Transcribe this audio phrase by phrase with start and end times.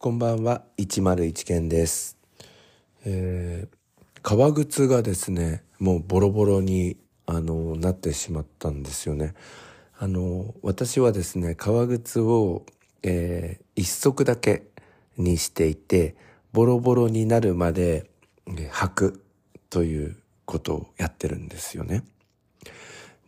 [0.00, 2.16] こんばんは、101件です。
[3.04, 6.96] えー、革靴がですね、もうボロボロに、
[7.26, 9.34] あの、なってしまったんですよね。
[9.98, 12.64] あの、私はですね、革靴を、
[13.02, 14.68] えー、一足だけ
[15.16, 16.14] にしていて、
[16.52, 18.08] ボロボロになるまで、
[18.46, 19.24] えー履く
[19.68, 22.04] ということをやってるんですよね。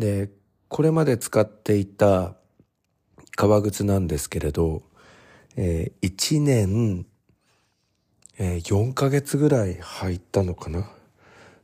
[0.00, 0.30] で、
[0.66, 2.34] これまで使っていた
[3.36, 4.82] 革靴なんですけれど、
[5.56, 7.06] えー、1年、
[8.38, 10.90] えー、4ヶ月ぐらい履いたのかな？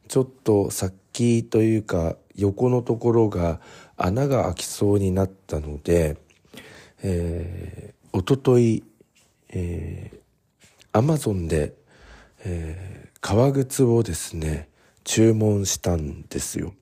[0.08, 3.60] ちょっと先というか横のところが
[3.96, 6.16] 穴が開きそうになったので、
[7.02, 8.84] えー、おととい、
[9.50, 10.18] えー、
[10.92, 11.74] アマゾンで、
[12.44, 14.68] えー、革靴をですね、
[15.04, 16.74] 注文したんですよ。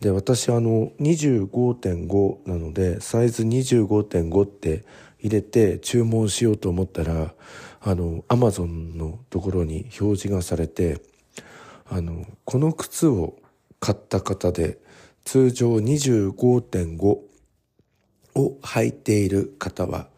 [0.00, 4.84] で、私あの25.5なので、サイズ25.5って
[5.24, 7.32] 入れて注文しようと思ったら、
[7.80, 11.00] あの、アマゾンのところに表示がされて、
[11.88, 13.34] あの、この靴を
[13.80, 14.78] 買った方で、
[15.24, 20.08] 通常25.5を履いている方は、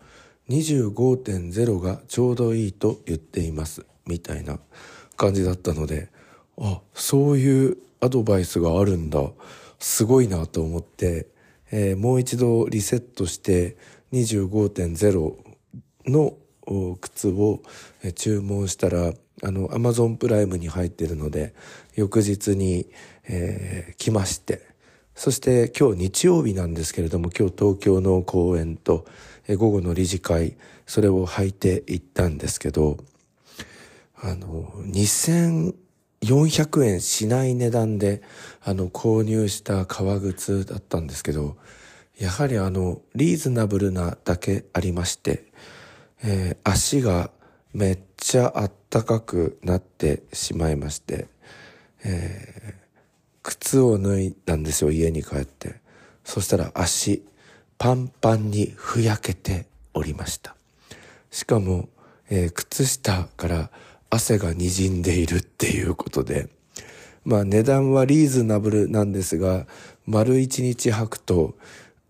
[0.49, 3.87] 25.0がちょうどいいと言っています。
[4.07, 4.59] みたいな
[5.17, 6.11] 感じだったので、
[6.59, 9.21] あ、そういうアドバイスがあるんだ。
[9.79, 11.29] すごいなと思って、
[11.71, 13.77] えーもう一度リセットして
[14.13, 15.37] 25.0
[16.07, 16.37] の
[17.01, 17.63] 靴を
[18.15, 19.13] 注文したら、
[19.43, 21.55] あの、アマゾンプライムに入ってるので、
[21.95, 22.87] 翌日に、
[23.29, 24.63] えー来まして、
[25.15, 29.07] そして今日日曜日なんですけれども、今日東京の公演と、
[29.49, 32.99] え午後の理事会、それを履いていったんですけど、
[34.17, 38.23] あの、2400円しない値段で、
[38.63, 41.57] あの、購入した革靴だったんですけど、
[42.19, 45.45] やはりあの、リーズナブルなだけありまして、
[46.25, 47.31] えー足が
[47.75, 51.27] めっちゃあったかくなってしまいまして、
[52.05, 52.87] えー
[53.43, 55.77] 靴を脱いだんですよ、家に帰って。
[56.25, 57.23] そしたら足、
[57.79, 60.57] パンパンにふやけておりました。
[61.31, 61.91] しかも、
[62.31, 63.71] えー靴下から
[64.09, 66.49] 汗が滲んでいるっていうことで、
[67.27, 69.67] まあ値段はリーズナブルなんですが、
[70.07, 71.59] 丸一日履くと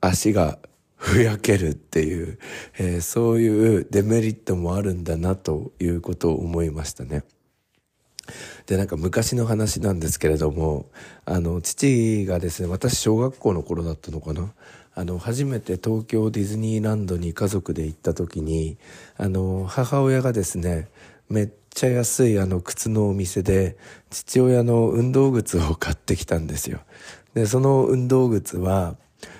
[0.06, 0.58] 足が
[0.96, 2.38] ふやけるっていう、
[2.78, 7.24] えーそういうデメリットもあるんだなということを思いましたね。
[8.66, 10.90] で、なんか昔の話なんですけれども、
[11.24, 14.52] あの、父がですね、私小学校の頃だったのかな？
[14.94, 18.78] あの、初めて東京ディズニーランドに家族で行った時に、
[19.16, 20.88] あの、母親がですね、
[21.28, 23.76] めっちゃ安いあの靴のお店で、
[24.10, 26.80] 父親の運動靴を買ってきたんですよ。
[27.34, 28.96] で、その運動靴は、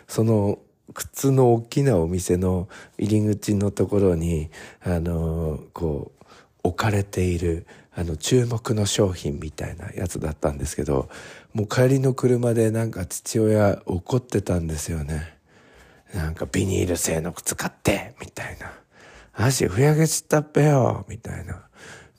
[0.08, 0.58] その
[0.94, 2.68] 靴の大きなお店の
[2.98, 4.50] 入り口のところに、
[4.82, 6.26] あの、こう、
[6.62, 11.08] 置かれているあの注目の商品みたいなやつだったんですけど
[11.54, 15.34] もう帰りの車でなんか父親怒ってたんですよね。
[16.14, 18.72] なんかビニール製の靴買ってみたいな
[19.32, 21.62] 足ふやけちったっぺよみたいな。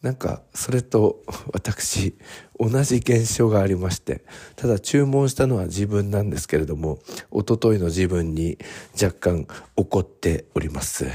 [0.02, 2.16] なんかそれと私
[2.60, 4.24] 同じ現象がありまして
[4.56, 7.00] ただ注文したのは自分なんですけれども
[7.32, 8.58] 一昨日の自分に
[9.02, 11.08] 若干怒っております。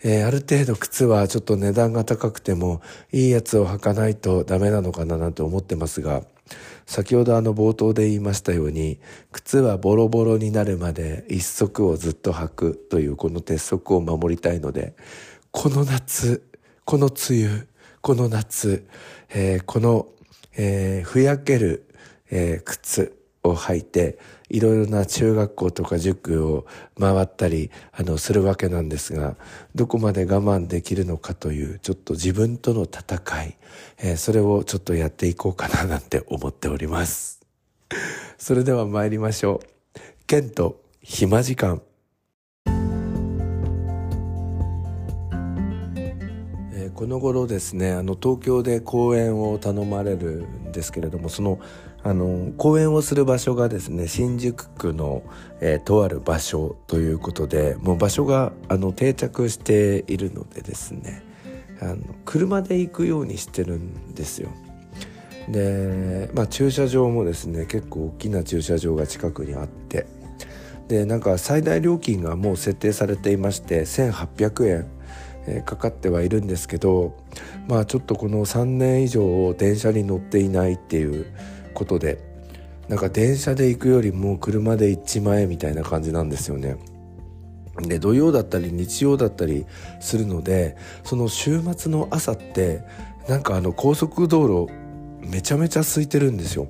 [0.00, 2.80] えーある程度靴はちょっと値段が高くても
[3.12, 6.22] いいやつを履かないとダメなのかななんて思ってますが、
[6.86, 9.00] 先ほどあの冒頭で言いましたように、
[9.32, 14.94] 靴はボロボロになるまで一足をずっと履くというこの鉄則を守りたいので、
[15.50, 16.48] この夏、
[16.84, 17.66] この梅雨、
[18.00, 18.86] この夏、
[19.30, 20.06] えーこの、
[20.56, 21.88] えーふやける、
[22.30, 24.18] えー靴を履いて、
[24.50, 26.66] いろいろな中学校とか塾を
[26.98, 29.36] 回ったり、あの、するわけなんですが、
[29.74, 33.56] どこまで我慢できるのかという、ちょっと自分との戦い、
[33.98, 37.40] えーそれをちょっとやっていこうかななんて思っております。
[38.38, 40.00] それでは参りましょう。
[40.26, 41.82] ケント、暇時間。
[46.98, 51.60] この頃ですねあの東京で講演を頼まれるんですけれどもその
[52.02, 55.22] あの講演をする場所がですね新宿区の、
[55.60, 61.22] えーとある場所ということでもう場所があの定着しているのでですね
[61.80, 64.48] あの車で行くようにしてるんですよ。
[65.48, 70.08] で、まあ、駐車場もですね結構大きな駐車場が近くにあって
[70.88, 74.86] でなんか最大料金がもう設定されていまして1800円、
[75.64, 77.16] かかってはいるんですけど
[77.68, 81.26] まあちょっとこの3年以上電車に乗っていないっていう
[81.74, 82.18] ことで
[82.88, 86.76] なんか電車で行くよりも車で行っちまえみたいな感じなんですよね。
[87.82, 89.66] で土曜だったり日曜だったり
[90.00, 92.82] するのでその週末の朝って
[93.28, 94.72] なんかあの高速道路
[95.20, 96.66] めちゃめちゃ空いてるんですよ。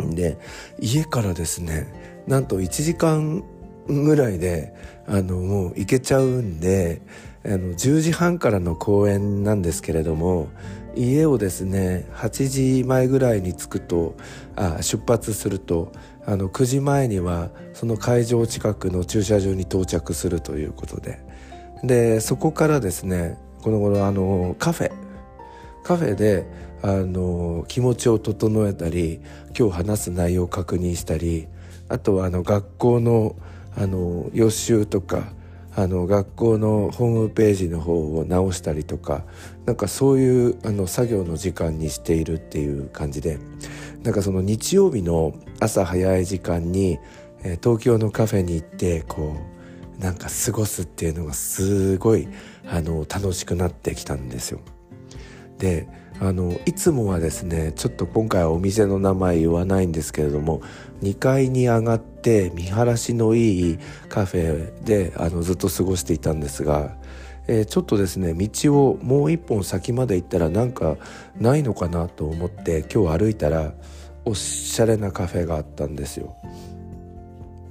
[0.00, 0.38] で
[0.80, 3.44] 家からですねなんと1時間
[3.86, 4.74] ぐらいで
[5.06, 7.02] あのもう行けちゃうんで
[7.46, 10.48] あの10時半からの公演なんですけれども
[10.96, 12.48] 家をですね8
[12.80, 14.16] 時前ぐらいに着くと
[14.56, 15.92] あ出発すると
[16.26, 21.20] あの9時前にはその会場近くの駐車場に到着するということで。
[21.82, 24.92] でそこからですねこの頃あのカフェ。
[25.82, 26.46] カフェで
[26.82, 29.20] あの気持ちを整えたり
[29.58, 31.46] 今日話す内容を確認したり
[31.88, 33.36] あとはあの学校の
[33.76, 35.32] あの予習とか
[35.76, 39.24] あの学校のホームページの方を直したりとか
[39.66, 43.38] なんかそういうあの作業の時間にしているっていう感じで
[44.02, 46.98] なんかその日曜日の朝早い時間に、
[47.42, 49.36] え、東京のカフェに行ってこ
[49.98, 52.28] うなんか過ごすっていうのがすごい
[52.68, 54.60] あの楽しくなってきたんですよ。
[55.58, 55.88] で
[56.20, 60.62] あのいつもはですねちょっと今回はお店の名前言わないんですけれども
[61.04, 63.78] 2階に上がって見晴らしのいい
[64.08, 66.96] カフェであのずっと過ごしていたんですが、
[67.46, 70.96] えー、ちょっとですね道をもう一本先まで行ったらなんか
[71.38, 73.74] ないのかなと思って今日歩いたら
[74.24, 76.34] おしゃれなカフェがあったんですよ。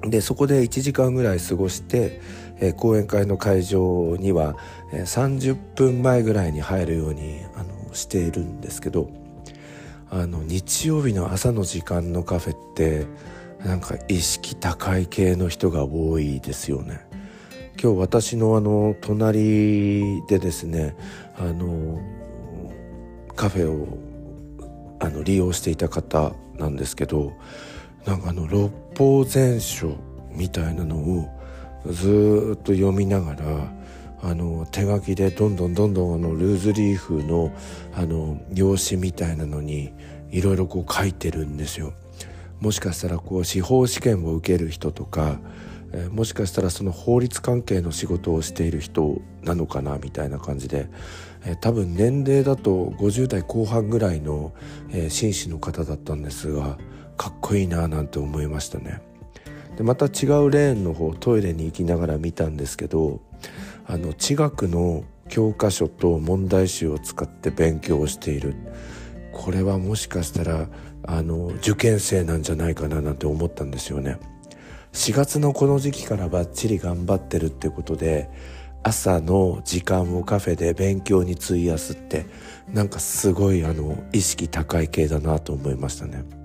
[0.01, 2.21] でそこで1時間ぐらい過ごして、
[2.59, 4.57] えー、講演会の会場には、
[4.91, 9.09] え、30分前ぐらいに入るようにあのしているんですけど
[10.15, 13.07] あの日曜日の朝の時間のカフェって
[13.65, 16.99] なんか意識高い系の人が多いですよね。
[17.81, 20.95] 今日私のあの隣でですね
[21.35, 21.99] あの
[23.35, 23.97] カフェを
[24.99, 27.33] あの利用していた方なんですけど
[28.05, 29.95] なんかあの六法全書
[30.29, 31.27] みたいなのを
[31.87, 33.73] ずっと読みながら
[34.23, 37.51] あの手書きでどんどんどんどんあのルーズリーフの
[37.93, 39.93] あの用紙みたいなのに
[40.31, 41.93] いろいろこう書いてるんですよ。
[42.61, 45.39] もしかしたらこう司法試験を受ける人とか、
[45.91, 50.87] え、もしかしたらその法律関係の仕事をしている人なのかなみたいな感じで、
[51.45, 54.53] え、多分年齢だと50代後半ぐらいの、
[54.91, 56.77] えー、紳士の方だったんですが
[57.17, 59.01] かっこいいななんて思いましたね。
[59.77, 63.21] でまた違うレーンの方トイレに行きながら見たんですけど
[63.85, 68.55] あの地学の教科書と問題集を使って勉強をしている。
[69.33, 70.69] これはもしかしたら
[71.05, 74.19] あの受験生なんじゃないかななんて思ったんですよね。
[74.93, 78.29] 4月のこの時期からバッチリ頑張ってるってことで
[78.83, 82.27] 朝の時間をカフェで勉強に費やすって
[82.71, 86.42] なんかすごいあの意識高い系だなと思いましたね。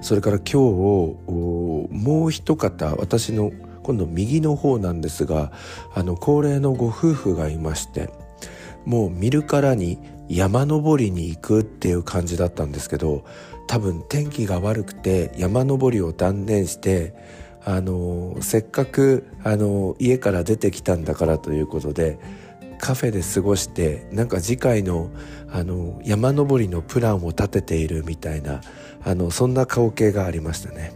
[0.00, 3.52] それから今日もう一方私の
[3.82, 5.52] 今度右の方なんですが
[5.94, 8.10] あの高齢のご夫婦がいまして
[8.84, 9.98] もう見るからに
[10.28, 13.24] 山登りに行くっていう感じだったんですけど
[13.66, 17.14] 多分天気が悪くて山登りを断念して
[17.64, 22.18] あのせっかくあの家から出てきたんだからということで
[22.84, 25.10] カフェで過ごしてなんか次回の
[25.50, 28.60] あの山登りのプランを立てているみたいな
[29.02, 30.92] あのそんな光景がありましたね。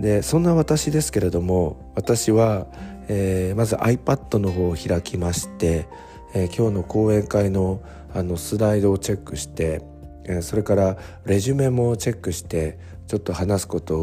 [0.00, 2.66] でそんな私ですけれども私は、
[3.08, 5.86] えー、まず iPad の方を開きまして、
[6.32, 7.82] えー、今日の講演会の
[8.14, 9.82] あのスライドをチェックして、
[10.24, 10.96] えそれから
[11.26, 13.98] レジュメもチェックしてちょっと話すこと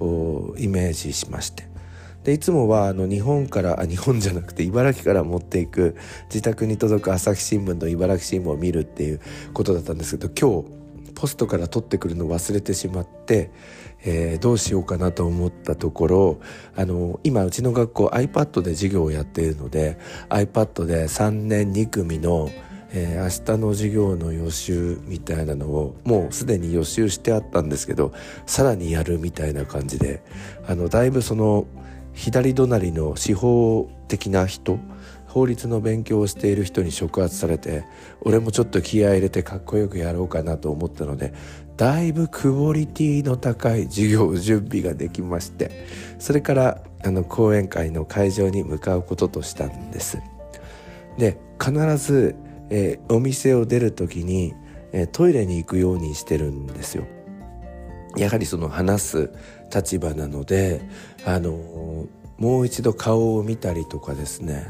[0.00, 1.73] をイメージしまして
[2.24, 9.20] でいつもはあの日本からあ日本じゃなくて茨城から持っていく自宅に届く朝日新聞と茨城新聞を見るっていう
[9.52, 13.50] ことだったんですけど今日ポストから取ってくるのを忘れてしまって、
[14.04, 16.40] えー、どうしようかなと思ったところ
[16.76, 19.98] あの今うちの学校 iPad で授業をやっているので
[20.30, 22.50] iPad で3年2組の
[22.96, 28.12] えー、明日の授業の予習みたいなのをもうすでに予習してあったんですけど
[28.46, 30.22] さらにやるみたいな感じで
[30.68, 31.66] あのだいぶその
[32.14, 34.78] 左隣の司法的な人
[35.26, 37.84] 法律の勉強をしている人に触発されて
[38.20, 41.34] 俺もちょっと気合入れてかっこよくやろうかなと思ったので
[41.76, 45.86] だいぶクオリティの高い授業準備ができまして
[46.20, 50.18] それからあの講演会の会場に向かうこととしたんです。
[51.18, 52.36] で必ず
[52.70, 54.54] えー、お店を出る時に、
[54.92, 57.06] えー、トイレに行くようにしてるんですよ。
[58.16, 59.32] やはりその話す
[59.74, 60.82] 立場なので、
[61.24, 62.06] あの、
[62.38, 64.66] もう一度顔を見たりとかですね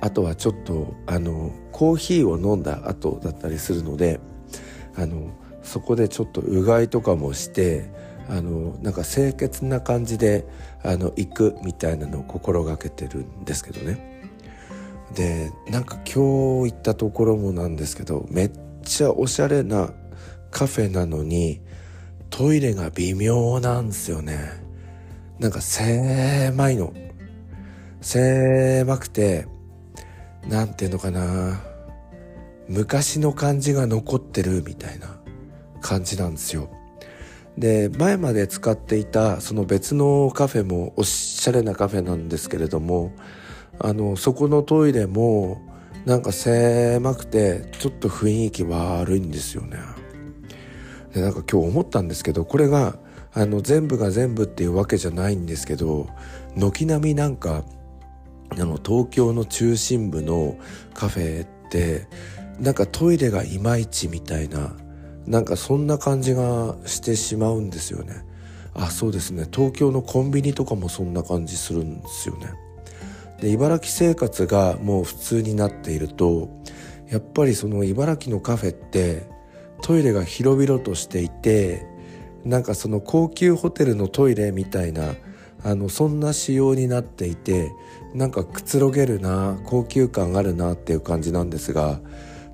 [0.00, 4.20] あとはちょっとあのコーヒーを飲んだ後だったりするので
[4.96, 5.30] あの
[5.62, 7.90] そこでちょっとうがいとかもして
[8.28, 10.46] あのなんか清潔な感じで
[10.82, 14.12] あの行くみたいなのを心がけてるんですけどね。
[15.14, 18.50] でなんか今日行ったところもなんですけどめっ
[18.82, 19.92] ちゃおしゃれな
[20.50, 21.60] カフェなのに
[22.36, 24.50] トイレが微妙なんですよね。
[25.38, 26.92] なんか狭いの。
[28.00, 29.46] 狭くて
[30.48, 31.60] なんていうのかな。
[32.66, 35.16] 昔の感じが残ってるみたいな
[35.80, 36.70] 感じなんですよ。
[37.56, 43.12] で前まで使っていたその別のカフェもおしゃれなカフェなんですけれども
[43.78, 45.62] あのそこのトイレも
[46.04, 49.93] なんか狭くてちょっと雰囲気悪いんですよね。
[51.14, 52.96] でなんか今日思ったんですけどこれが
[53.32, 56.08] あの全部が全部っていうわけじゃないんですけど
[56.56, 57.64] 軒並みなんか
[58.50, 60.56] あの東京の中心部の
[60.92, 62.06] カフェって
[62.60, 64.72] なんかトイレがいまいちみたいな
[65.26, 68.24] なんかそんな感じがしてしまうんですよね。
[68.74, 69.46] あそうですね。
[69.50, 72.52] 東京のコンビニとかもそんな感じするんですよね。
[73.40, 76.50] で茨城生活がもう普通になっていると
[77.08, 79.26] やっぱりその茨城のカフェって
[79.84, 81.86] トイレが広々としていて
[82.42, 85.14] なんかその高級ホテルのトイレみたいな
[85.62, 87.70] あのそんな仕様になっていて
[88.14, 92.00] なんかくつろげるな高級感あるなっていう感じなんですが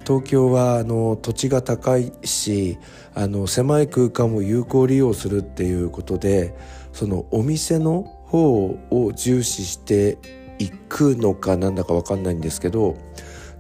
[0.04, 2.78] 東京はあの土地が高いし
[3.14, 6.56] あの狭い空間を有効利用するっていうことで
[6.92, 10.18] そのお店の方を重視して
[10.58, 12.96] いくのかなんだか分かんないんですけど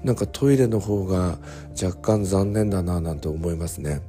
[0.04, 1.38] なんかトイレの方が
[1.80, 4.00] 若干残念だななんて思いますね。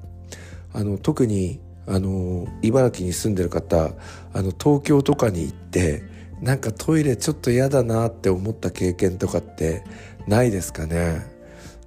[0.73, 3.91] あの特にあの茨城に住んでる方
[4.33, 6.03] あの東京とかに行って
[6.41, 9.83] なんかトイレちょっと嫌だなって思った経験とかって
[10.27, 11.25] ないですかね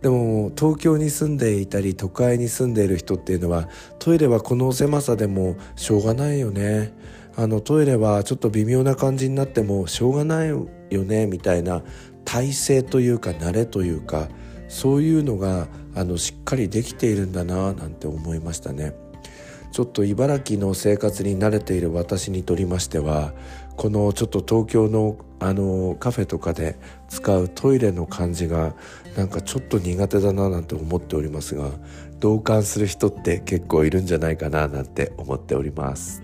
[0.03, 3.69] でも東京に住んでいたり都会に住んでいる人っていうのは
[3.99, 6.93] トイレはこの狭さでもしょうがないよね
[7.37, 11.83] あのトイレはちょっと微妙な感じになってもしょうがないよねみたいな
[12.25, 14.29] 体制というか慣れというか
[14.69, 18.95] そういうのがあのしっかりできているんだななんて思いましたね。
[19.71, 23.33] ちょっと茨城の生活に慣れている私にとりましては
[23.77, 26.79] このちょっと東京のあのカフェとかで
[27.09, 28.75] 使うトイレの感じが
[29.17, 31.71] なんかちょっと苦手だななんて思っておりますが
[32.21, 36.24] 同感する人って結構いるんじゃないかななんて思っております。